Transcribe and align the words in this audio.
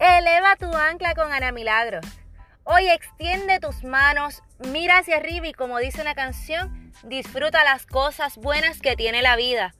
Eleva 0.00 0.56
tu 0.56 0.74
ancla 0.74 1.14
con 1.14 1.30
Ana 1.30 1.52
Milagros. 1.52 2.06
Hoy 2.64 2.88
extiende 2.88 3.60
tus 3.60 3.84
manos, 3.84 4.42
mira 4.58 4.96
hacia 4.96 5.18
arriba 5.18 5.46
y 5.46 5.52
como 5.52 5.76
dice 5.76 6.00
una 6.00 6.14
canción, 6.14 6.90
disfruta 7.02 7.64
las 7.64 7.84
cosas 7.84 8.38
buenas 8.38 8.80
que 8.80 8.96
tiene 8.96 9.20
la 9.20 9.36
vida. 9.36 9.74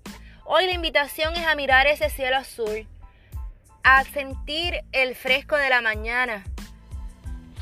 Hoy 0.45 0.66
la 0.66 0.72
invitación 0.72 1.34
es 1.36 1.46
a 1.46 1.54
mirar 1.54 1.86
ese 1.86 2.11
cielo 2.11 2.36
azul, 2.36 2.86
a 3.82 4.04
sentir 4.04 4.84
el 4.93 5.16
fresco 5.16 5.56
de 5.56 5.70
la 5.70 5.80
mañana, 5.80 6.45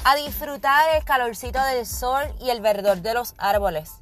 a 0.02 0.16
disfrutar 0.16 0.96
el 0.96 1.04
calorcito 1.04 1.62
del 1.62 1.86
sol 1.86 2.24
y 2.40 2.50
el 2.50 2.60
verdor 2.60 3.02
de 3.02 3.14
los 3.14 3.36
árboles. 3.38 3.92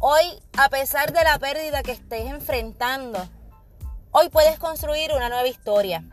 Hoy, 0.00 0.38
a 0.58 0.68
pesar 0.68 1.14
de 1.14 1.24
la 1.24 1.38
pérdida 1.38 1.82
que 1.82 1.92
estés 1.92 2.26
enfrentando, 2.26 3.26
hoy 4.10 4.28
puedes 4.28 4.58
construir 4.58 5.12
una 5.14 5.30
nueva 5.30 5.48
historia. 5.48 6.04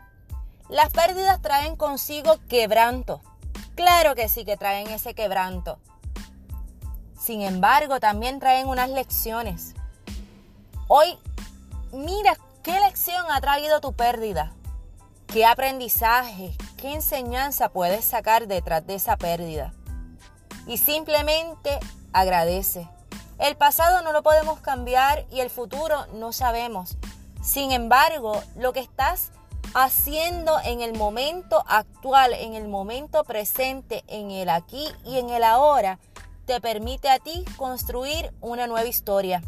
Las 0.72 0.88
pérdidas 0.88 1.42
traen 1.42 1.76
consigo 1.76 2.38
quebranto. 2.48 3.20
Claro 3.74 4.14
que 4.14 4.30
sí 4.30 4.46
que 4.46 4.56
traen 4.56 4.88
ese 4.88 5.12
quebranto. 5.12 5.78
Sin 7.20 7.42
embargo, 7.42 8.00
también 8.00 8.40
traen 8.40 8.66
unas 8.66 8.88
lecciones. 8.88 9.74
Hoy, 10.88 11.18
mira 11.92 12.38
qué 12.62 12.80
lección 12.80 13.26
ha 13.30 13.38
traído 13.42 13.82
tu 13.82 13.92
pérdida. 13.92 14.54
¿Qué 15.26 15.44
aprendizaje, 15.44 16.56
qué 16.78 16.94
enseñanza 16.94 17.68
puedes 17.68 18.06
sacar 18.06 18.46
detrás 18.46 18.86
de 18.86 18.94
esa 18.94 19.18
pérdida? 19.18 19.74
Y 20.66 20.78
simplemente 20.78 21.80
agradece. 22.14 22.88
El 23.38 23.56
pasado 23.56 24.00
no 24.00 24.12
lo 24.12 24.22
podemos 24.22 24.60
cambiar 24.60 25.26
y 25.30 25.40
el 25.40 25.50
futuro 25.50 26.06
no 26.14 26.32
sabemos. 26.32 26.96
Sin 27.42 27.72
embargo, 27.72 28.42
lo 28.56 28.72
que 28.72 28.80
estás 28.80 29.32
haciendo 29.74 30.60
en 30.64 30.80
el 30.80 30.96
momento 30.96 31.64
actual, 31.66 32.34
en 32.34 32.54
el 32.54 32.68
momento 32.68 33.24
presente, 33.24 34.04
en 34.06 34.30
el 34.30 34.48
aquí 34.48 34.86
y 35.04 35.18
en 35.18 35.30
el 35.30 35.44
ahora, 35.44 35.98
te 36.44 36.60
permite 36.60 37.08
a 37.08 37.18
ti 37.18 37.44
construir 37.56 38.32
una 38.40 38.66
nueva 38.66 38.88
historia. 38.88 39.42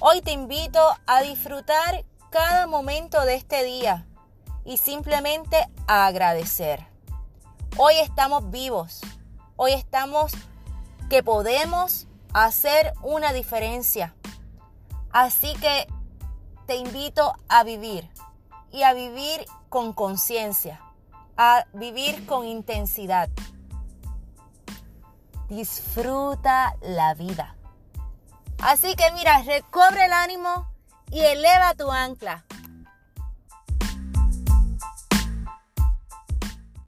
Hoy 0.00 0.20
te 0.22 0.32
invito 0.32 0.80
a 1.06 1.22
disfrutar 1.22 2.04
cada 2.30 2.66
momento 2.66 3.24
de 3.24 3.36
este 3.36 3.62
día 3.64 4.06
y 4.64 4.78
simplemente 4.78 5.68
a 5.86 6.06
agradecer. 6.06 6.86
Hoy 7.76 7.94
estamos 7.98 8.50
vivos, 8.50 9.00
hoy 9.56 9.72
estamos 9.72 10.32
que 11.08 11.22
podemos 11.22 12.06
hacer 12.32 12.92
una 13.02 13.32
diferencia. 13.32 14.14
Así 15.12 15.52
que 15.54 15.86
te 16.66 16.76
invito 16.76 17.34
a 17.48 17.62
vivir 17.62 18.08
y 18.74 18.82
a 18.82 18.92
vivir 18.92 19.46
con 19.68 19.92
conciencia, 19.92 20.80
a 21.36 21.64
vivir 21.74 22.26
con 22.26 22.44
intensidad. 22.44 23.28
Disfruta 25.48 26.74
la 26.82 27.14
vida. 27.14 27.54
Así 28.58 28.96
que 28.96 29.12
mira, 29.12 29.42
recobre 29.42 30.06
el 30.06 30.12
ánimo 30.12 30.66
y 31.12 31.20
eleva 31.20 31.74
tu 31.74 31.88
ancla. 31.88 32.44